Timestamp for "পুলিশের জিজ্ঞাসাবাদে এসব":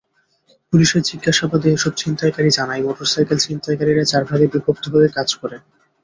0.73-1.93